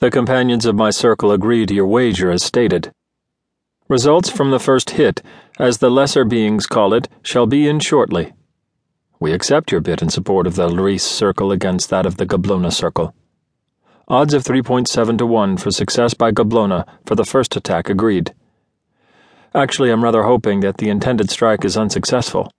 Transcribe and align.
The 0.00 0.12
companions 0.12 0.64
of 0.64 0.76
my 0.76 0.90
circle 0.90 1.32
agree 1.32 1.66
to 1.66 1.74
your 1.74 1.88
wager 1.88 2.30
as 2.30 2.44
stated. 2.44 2.92
Results 3.88 4.30
from 4.30 4.52
the 4.52 4.60
first 4.60 4.90
hit, 4.90 5.22
as 5.58 5.78
the 5.78 5.90
lesser 5.90 6.24
beings 6.24 6.68
call 6.68 6.94
it, 6.94 7.08
shall 7.20 7.46
be 7.46 7.66
in 7.66 7.80
shortly. 7.80 8.32
We 9.18 9.32
accept 9.32 9.72
your 9.72 9.80
bid 9.80 10.00
in 10.00 10.08
support 10.08 10.46
of 10.46 10.54
the 10.54 10.68
Lrice 10.68 11.00
circle 11.00 11.50
against 11.50 11.90
that 11.90 12.06
of 12.06 12.16
the 12.16 12.26
Gablona 12.26 12.72
circle. 12.72 13.12
Odds 14.06 14.34
of 14.34 14.44
3.7 14.44 15.18
to 15.18 15.26
1 15.26 15.56
for 15.56 15.72
success 15.72 16.14
by 16.14 16.30
Gablona 16.30 16.86
for 17.04 17.16
the 17.16 17.24
first 17.24 17.56
attack 17.56 17.90
agreed. 17.90 18.32
Actually, 19.52 19.90
I'm 19.90 20.04
rather 20.04 20.22
hoping 20.22 20.60
that 20.60 20.76
the 20.76 20.90
intended 20.90 21.28
strike 21.28 21.64
is 21.64 21.76
unsuccessful, 21.76 22.52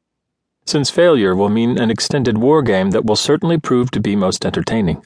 since 0.66 0.90
failure 0.90 1.38
will 1.38 1.48
mean 1.48 1.78
an 1.78 1.90
extended 1.90 2.38
war 2.38 2.62
game 2.62 2.90
that 2.90 3.06
will 3.06 3.16
certainly 3.16 3.58
prove 3.58 3.92
to 3.92 4.02
be 4.02 4.18
most 4.18 4.46
entertaining. 4.46 5.02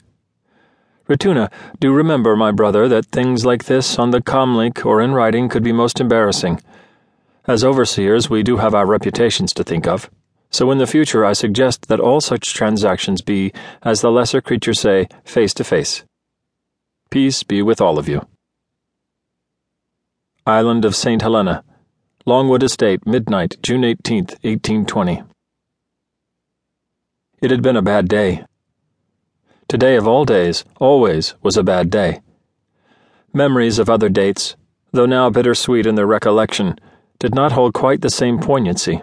Rituna, 1.08 1.50
do 1.80 1.92
remember, 1.92 2.34
my 2.34 2.50
brother, 2.50 2.88
that 2.88 3.06
things 3.06 3.44
like 3.44 3.64
this 3.64 3.98
on 3.98 4.10
the 4.10 4.22
comlink 4.22 4.86
or 4.86 5.02
in 5.02 5.12
writing 5.12 5.48
could 5.50 5.62
be 5.62 5.72
most 5.72 6.00
embarrassing. 6.00 6.62
As 7.46 7.62
overseers, 7.62 8.30
we 8.30 8.42
do 8.42 8.56
have 8.56 8.74
our 8.74 8.86
reputations 8.86 9.52
to 9.54 9.64
think 9.64 9.86
of, 9.86 10.10
so 10.50 10.70
in 10.70 10.78
the 10.78 10.86
future 10.86 11.24
I 11.24 11.34
suggest 11.34 11.88
that 11.88 12.00
all 12.00 12.22
such 12.22 12.54
transactions 12.54 13.20
be, 13.20 13.52
as 13.82 14.00
the 14.00 14.10
lesser 14.10 14.40
creatures 14.40 14.80
say, 14.80 15.08
face 15.24 15.52
to 15.54 15.64
face. 15.64 16.04
Peace 17.10 17.42
be 17.42 17.60
with 17.60 17.82
all 17.82 17.98
of 17.98 18.08
you. 18.08 18.26
Island 20.46 20.86
of 20.86 20.96
St. 20.96 21.20
Helena, 21.20 21.64
Longwood 22.24 22.62
Estate, 22.62 23.06
midnight, 23.06 23.56
June 23.62 23.82
18th, 23.82 24.30
1820. 24.42 25.22
It 27.42 27.50
had 27.50 27.60
been 27.60 27.76
a 27.76 27.82
bad 27.82 28.08
day. 28.08 28.44
Today 29.74 29.96
of 29.96 30.06
all 30.06 30.24
days, 30.24 30.64
always, 30.78 31.34
was 31.42 31.56
a 31.56 31.64
bad 31.64 31.90
day. 31.90 32.20
Memories 33.32 33.80
of 33.80 33.90
other 33.90 34.08
dates, 34.08 34.54
though 34.92 35.04
now 35.04 35.30
bittersweet 35.30 35.84
in 35.84 35.96
their 35.96 36.06
recollection, 36.06 36.78
did 37.18 37.34
not 37.34 37.50
hold 37.50 37.74
quite 37.74 38.00
the 38.00 38.08
same 38.08 38.38
poignancy. 38.38 39.02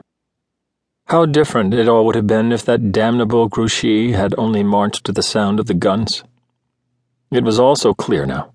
How 1.08 1.26
different 1.26 1.74
it 1.74 1.90
all 1.90 2.06
would 2.06 2.16
have 2.16 2.26
been 2.26 2.54
if 2.54 2.64
that 2.64 2.94
damnable 2.94 3.50
Grouchy 3.50 4.14
had 4.14 4.34
only 4.38 4.64
marched 4.64 5.04
to 5.04 5.12
the 5.12 5.22
sound 5.22 5.60
of 5.60 5.66
the 5.66 5.74
guns. 5.74 6.24
It 7.32 7.44
was 7.44 7.60
all 7.60 7.76
so 7.76 7.94
clear 7.94 8.26
now. 8.26 8.54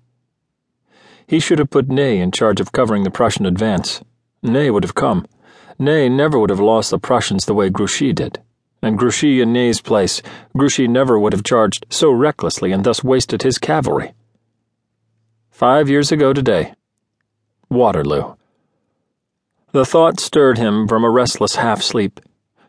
He 1.27 1.39
should 1.39 1.59
have 1.59 1.69
put 1.69 1.87
Ney 1.87 2.19
in 2.19 2.31
charge 2.31 2.59
of 2.59 2.71
covering 2.71 3.03
the 3.03 3.11
Prussian 3.11 3.45
advance. 3.45 4.01
Ney 4.41 4.71
would 4.71 4.83
have 4.83 4.95
come. 4.95 5.27
Ney 5.77 6.09
never 6.09 6.39
would 6.39 6.49
have 6.49 6.59
lost 6.59 6.89
the 6.89 6.97
Prussians 6.97 7.45
the 7.45 7.53
way 7.53 7.69
Grouchy 7.69 8.11
did 8.11 8.41
and 8.81 8.97
Grouchy 8.97 9.41
in 9.41 9.53
Ney's 9.53 9.81
place, 9.81 10.21
Grouchy 10.55 10.87
never 10.87 11.19
would 11.19 11.33
have 11.33 11.43
charged 11.43 11.85
so 11.89 12.11
recklessly 12.11 12.71
and 12.71 12.83
thus 12.83 13.03
wasted 13.03 13.41
his 13.41 13.57
cavalry. 13.57 14.13
Five 15.49 15.89
years 15.89 16.11
ago 16.11 16.33
today. 16.33 16.73
Waterloo. 17.69 18.35
The 19.71 19.85
thought 19.85 20.19
stirred 20.19 20.57
him 20.57 20.87
from 20.87 21.03
a 21.03 21.09
restless 21.09 21.55
half 21.55 21.81
sleep, 21.81 22.19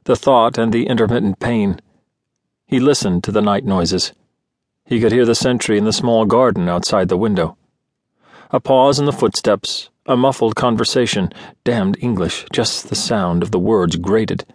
the 0.04 0.16
thought 0.16 0.58
and 0.58 0.72
the 0.72 0.86
intermittent 0.86 1.38
pain. 1.38 1.80
He 2.66 2.80
listened 2.80 3.24
to 3.24 3.32
the 3.32 3.42
night 3.42 3.64
noises. 3.64 4.12
He 4.84 5.00
could 5.00 5.12
hear 5.12 5.26
the 5.26 5.34
sentry 5.34 5.78
in 5.78 5.84
the 5.84 5.92
small 5.92 6.24
garden 6.24 6.68
outside 6.68 7.08
the 7.08 7.16
window. 7.16 7.56
A 8.50 8.58
pause 8.58 8.98
in 8.98 9.04
the 9.04 9.12
footsteps, 9.12 9.90
a 10.06 10.16
muffled 10.16 10.56
conversation, 10.56 11.30
damned 11.64 11.98
English, 12.00 12.46
just 12.50 12.88
the 12.88 12.94
sound 12.94 13.42
of 13.42 13.50
the 13.50 13.58
words 13.58 13.96
grated. 13.96 14.46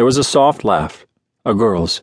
There 0.00 0.06
was 0.06 0.16
a 0.16 0.24
soft 0.24 0.64
laugh, 0.64 1.04
a 1.44 1.52
girl's. 1.52 2.00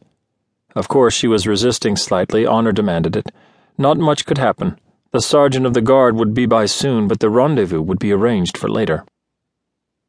Of 0.75 0.87
course, 0.87 1.15
she 1.15 1.27
was 1.27 1.47
resisting 1.47 1.95
slightly, 1.95 2.45
honor 2.45 2.71
demanded 2.71 3.15
it. 3.15 3.31
Not 3.75 3.97
much 3.97 4.23
could 4.23 4.37
happen. 4.37 4.79
The 5.13 5.19
sergeant 5.19 5.65
of 5.65 5.73
the 5.73 5.81
guard 5.81 6.15
would 6.15 6.35
be 6.35 6.45
by 6.45 6.67
soon, 6.67 7.07
but 7.07 7.21
the 7.21 7.31
rendezvous 7.31 7.81
would 7.81 7.97
be 7.97 8.11
arranged 8.11 8.55
for 8.55 8.69
later. 8.69 9.03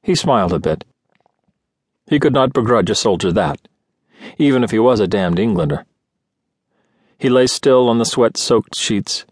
He 0.02 0.14
smiled 0.14 0.52
a 0.52 0.58
bit. 0.58 0.84
He 2.06 2.18
could 2.18 2.34
not 2.34 2.52
begrudge 2.52 2.90
a 2.90 2.94
soldier 2.94 3.32
that, 3.32 3.58
even 4.36 4.62
if 4.62 4.70
he 4.70 4.78
was 4.78 5.00
a 5.00 5.08
damned 5.08 5.38
Englander. 5.38 5.86
He 7.16 7.30
lay 7.30 7.46
still 7.46 7.88
on 7.88 7.96
the 7.96 8.04
sweat 8.04 8.36
soaked 8.36 8.76
sheets. 8.76 9.24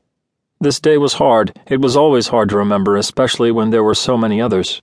This 0.62 0.80
day 0.80 0.96
was 0.96 1.20
hard. 1.20 1.52
It 1.66 1.82
was 1.82 1.94
always 1.94 2.28
hard 2.28 2.48
to 2.48 2.56
remember, 2.56 2.96
especially 2.96 3.52
when 3.52 3.68
there 3.68 3.84
were 3.84 3.94
so 3.94 4.16
many 4.16 4.40
others. 4.40 4.80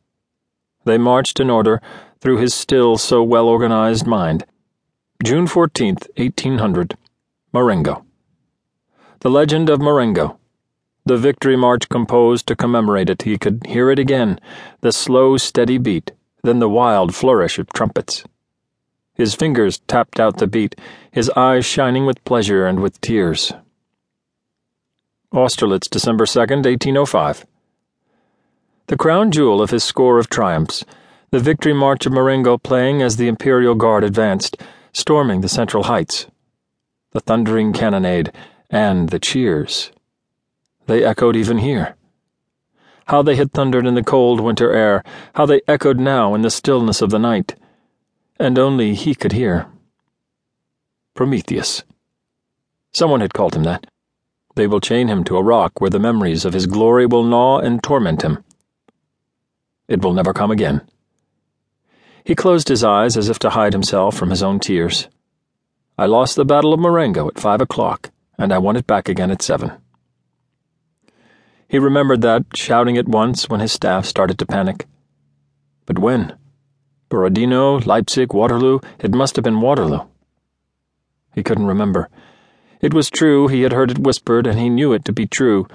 They 0.85 0.99
marched 0.99 1.39
in 1.39 1.49
order, 1.49 1.81
through 2.23 2.37
his 2.37 2.53
still 2.53 2.97
so 2.97 3.21
well 3.21 3.49
organized 3.49 4.07
mind. 4.07 4.45
June 5.25 5.45
14th, 5.45 6.07
1800. 6.15 6.97
Marengo. 7.51 8.05
The 9.19 9.29
legend 9.29 9.69
of 9.69 9.81
Marengo. 9.81 10.39
The 11.05 11.17
victory 11.17 11.57
march 11.57 11.89
composed 11.89 12.47
to 12.47 12.55
commemorate 12.55 13.09
it, 13.09 13.23
he 13.23 13.37
could 13.37 13.65
hear 13.67 13.89
it 13.89 13.99
again, 13.99 14.39
the 14.79 14.93
slow, 14.93 15.35
steady 15.35 15.77
beat, 15.77 16.13
then 16.43 16.59
the 16.59 16.69
wild 16.69 17.13
flourish 17.13 17.59
of 17.59 17.67
trumpets. 17.73 18.23
His 19.13 19.35
fingers 19.35 19.79
tapped 19.79 20.17
out 20.17 20.37
the 20.37 20.47
beat, 20.47 20.79
his 21.11 21.29
eyes 21.31 21.65
shining 21.65 22.05
with 22.05 22.23
pleasure 22.23 22.65
and 22.65 22.79
with 22.79 23.01
tears. 23.01 23.51
Austerlitz, 25.33 25.89
December 25.89 26.23
2nd, 26.23 26.63
1805. 26.63 27.45
The 28.87 28.97
crown 28.97 29.29
jewel 29.29 29.61
of 29.61 29.71
his 29.71 29.83
score 29.83 30.19
of 30.19 30.29
triumphs 30.29 30.85
the 31.33 31.39
victory 31.39 31.73
march 31.73 32.05
of 32.05 32.13
Marengo 32.13 32.59
playing 32.59 33.01
as 33.01 33.17
the 33.17 33.27
Imperial 33.27 33.73
Guard 33.73 34.03
advanced, 34.03 34.55
storming 34.91 35.41
the 35.41 35.49
central 35.49 35.85
heights. 35.85 36.27
The 37.09 37.21
thundering 37.21 37.73
cannonade 37.73 38.31
and 38.69 39.09
the 39.09 39.17
cheers. 39.17 39.91
They 40.85 41.03
echoed 41.03 41.35
even 41.35 41.57
here. 41.57 41.95
How 43.07 43.23
they 43.23 43.35
had 43.35 43.51
thundered 43.51 43.87
in 43.87 43.95
the 43.95 44.03
cold 44.03 44.41
winter 44.41 44.71
air, 44.73 45.03
how 45.33 45.47
they 45.47 45.61
echoed 45.67 45.99
now 45.99 46.35
in 46.35 46.43
the 46.43 46.51
stillness 46.51 47.01
of 47.01 47.09
the 47.09 47.17
night. 47.17 47.55
And 48.39 48.59
only 48.59 48.93
he 48.93 49.15
could 49.15 49.31
hear. 49.31 49.65
Prometheus. 51.15 51.81
Someone 52.91 53.21
had 53.21 53.33
called 53.33 53.55
him 53.55 53.63
that. 53.63 53.87
They 54.53 54.67
will 54.67 54.79
chain 54.79 55.07
him 55.07 55.23
to 55.23 55.37
a 55.37 55.43
rock 55.43 55.81
where 55.81 55.89
the 55.89 55.97
memories 55.97 56.45
of 56.45 56.53
his 56.53 56.67
glory 56.67 57.07
will 57.07 57.23
gnaw 57.23 57.57
and 57.57 57.81
torment 57.81 58.21
him. 58.21 58.43
It 59.87 60.03
will 60.03 60.13
never 60.13 60.31
come 60.31 60.51
again. 60.51 60.87
He 62.23 62.35
closed 62.35 62.69
his 62.69 62.83
eyes 62.83 63.17
as 63.17 63.29
if 63.29 63.37
to 63.39 63.49
hide 63.49 63.73
himself 63.73 64.15
from 64.15 64.29
his 64.29 64.41
own 64.41 64.59
tears. 64.59 65.09
I 65.97 66.05
lost 66.05 66.35
the 66.35 66.45
Battle 66.45 66.73
of 66.73 66.79
Marengo 66.79 67.27
at 67.27 67.39
five 67.39 67.61
o'clock, 67.61 68.11
and 68.37 68.53
I 68.53 68.57
won 68.57 68.75
it 68.75 68.87
back 68.87 69.09
again 69.09 69.29
at 69.29 69.41
seven. 69.41 69.73
He 71.67 71.79
remembered 71.79 72.21
that, 72.21 72.45
shouting 72.55 72.97
at 72.97 73.07
once 73.07 73.49
when 73.49 73.59
his 73.59 73.71
staff 73.71 74.05
started 74.05 74.39
to 74.39 74.45
panic. 74.45 74.85
But 75.85 75.99
when? 75.99 76.37
Borodino, 77.09 77.79
Leipzig, 77.79 78.33
Waterloo, 78.33 78.79
it 78.99 79.13
must 79.13 79.35
have 79.35 79.43
been 79.43 79.59
Waterloo. 79.59 80.01
He 81.35 81.43
couldn't 81.43 81.67
remember. 81.67 82.09
It 82.79 82.93
was 82.93 83.09
true, 83.09 83.47
he 83.47 83.63
had 83.63 83.73
heard 83.73 83.91
it 83.91 83.99
whispered, 83.99 84.47
and 84.47 84.59
he 84.59 84.69
knew 84.69 84.93
it 84.93 85.03
to 85.05 85.11
be 85.11 85.25
true. 85.25 85.67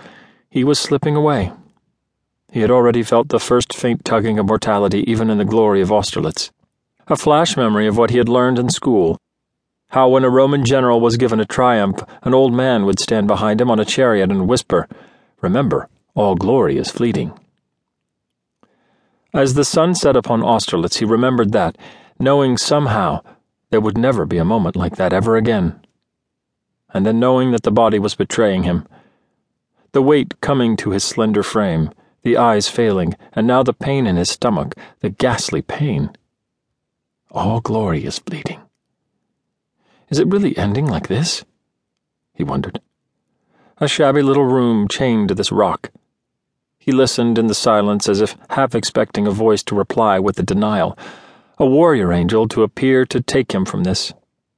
He 0.50 0.64
was 0.64 0.78
slipping 0.78 1.14
away. 1.14 1.52
He 2.50 2.60
had 2.60 2.70
already 2.70 3.02
felt 3.02 3.28
the 3.28 3.38
first 3.38 3.74
faint 3.74 4.04
tugging 4.04 4.38
of 4.38 4.46
mortality 4.46 5.04
even 5.10 5.28
in 5.28 5.38
the 5.38 5.44
glory 5.44 5.82
of 5.82 5.92
Austerlitz. 5.92 6.50
A 7.06 7.16
flash 7.16 7.56
memory 7.56 7.86
of 7.86 7.96
what 7.98 8.10
he 8.10 8.18
had 8.18 8.28
learned 8.28 8.58
in 8.58 8.70
school. 8.70 9.18
How, 9.90 10.08
when 10.08 10.24
a 10.24 10.30
Roman 10.30 10.64
general 10.64 11.00
was 11.00 11.16
given 11.16 11.40
a 11.40 11.44
triumph, 11.46 12.02
an 12.22 12.34
old 12.34 12.52
man 12.52 12.84
would 12.84 12.98
stand 12.98 13.26
behind 13.26 13.60
him 13.60 13.70
on 13.70 13.78
a 13.78 13.84
chariot 13.84 14.30
and 14.30 14.48
whisper, 14.48 14.88
Remember, 15.40 15.88
all 16.14 16.34
glory 16.34 16.78
is 16.78 16.90
fleeting. 16.90 17.38
As 19.32 19.54
the 19.54 19.64
sun 19.64 19.94
set 19.94 20.16
upon 20.16 20.42
Austerlitz, 20.42 20.98
he 20.98 21.04
remembered 21.04 21.52
that, 21.52 21.76
knowing 22.18 22.56
somehow 22.56 23.22
there 23.70 23.80
would 23.80 23.98
never 23.98 24.24
be 24.24 24.38
a 24.38 24.44
moment 24.44 24.74
like 24.74 24.96
that 24.96 25.12
ever 25.12 25.36
again. 25.36 25.80
And 26.94 27.04
then 27.04 27.20
knowing 27.20 27.52
that 27.52 27.62
the 27.62 27.70
body 27.70 27.98
was 27.98 28.14
betraying 28.14 28.62
him, 28.62 28.86
the 29.92 30.02
weight 30.02 30.40
coming 30.40 30.76
to 30.78 30.90
his 30.90 31.04
slender 31.04 31.42
frame, 31.42 31.90
the 32.22 32.36
eyes 32.36 32.68
failing, 32.68 33.14
and 33.32 33.46
now 33.46 33.62
the 33.62 33.72
pain 33.72 34.06
in 34.06 34.16
his 34.16 34.30
stomach, 34.30 34.74
the 35.00 35.10
ghastly 35.10 35.62
pain. 35.62 36.10
All 37.30 37.60
glory 37.60 38.04
is 38.04 38.18
fleeting. 38.18 38.60
Is 40.08 40.18
it 40.18 40.28
really 40.28 40.56
ending 40.56 40.86
like 40.86 41.08
this? 41.08 41.44
He 42.34 42.44
wondered. 42.44 42.80
A 43.78 43.88
shabby 43.88 44.22
little 44.22 44.44
room 44.44 44.88
chained 44.88 45.28
to 45.28 45.34
this 45.34 45.52
rock. 45.52 45.90
He 46.78 46.92
listened 46.92 47.38
in 47.38 47.46
the 47.46 47.54
silence 47.54 48.08
as 48.08 48.20
if 48.20 48.36
half 48.50 48.74
expecting 48.74 49.26
a 49.26 49.30
voice 49.30 49.62
to 49.64 49.74
reply 49.74 50.18
with 50.18 50.38
a 50.38 50.42
denial, 50.42 50.98
a 51.58 51.66
warrior 51.66 52.12
angel 52.12 52.48
to 52.48 52.62
appear 52.62 53.04
to 53.06 53.20
take 53.20 53.52
him 53.52 53.64
from 53.64 53.84
this, 53.84 54.12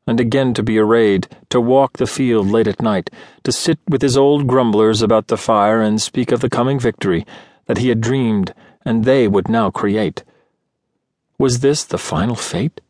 and 0.07 0.21
again 0.21 0.55
to 0.55 0.63
be 0.63 0.79
arrayed, 0.79 1.29
to 1.51 1.61
walk 1.61 1.97
the 1.99 2.07
field 2.07 2.49
late 2.49 2.67
at 2.67 2.83
night, 2.83 3.11
to 3.45 3.53
sit 3.53 3.79
with 3.89 4.03
his 4.03 4.17
old 4.17 4.47
grumblers 4.47 5.03
about 5.03 5.29
the 5.29 5.37
fire 5.37 5.81
and 5.81 6.01
speak 6.01 6.33
of 6.33 6.41
the 6.41 6.51
coming 6.51 6.79
victory 6.79 7.27
that 7.67 7.79
he 7.79 7.89
had 7.89 8.01
dreamed 8.01 8.55
and 8.85 9.05
they 9.05 9.29
would 9.29 9.49
now 9.49 9.71
create. 9.71 10.25
Was 11.39 11.61
this 11.61 11.85
the 11.85 11.99
final 11.99 12.35
fate? 12.35 12.81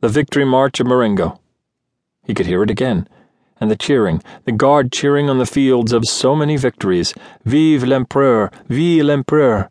The 0.00 0.08
victory 0.08 0.44
march 0.44 0.80
of 0.80 0.86
Marengo. 0.86 1.40
He 2.24 2.34
could 2.34 2.46
hear 2.46 2.62
it 2.62 2.70
again, 2.70 3.08
and 3.60 3.70
the 3.70 3.76
cheering, 3.76 4.22
the 4.44 4.52
guard 4.52 4.92
cheering 4.92 5.30
on 5.30 5.38
the 5.38 5.46
fields 5.46 5.92
of 5.92 6.04
so 6.04 6.34
many 6.34 6.56
victories 6.56 7.14
Vive 7.44 7.84
l'Empereur! 7.84 8.50
Vive 8.68 9.04
l'Empereur! 9.04 9.70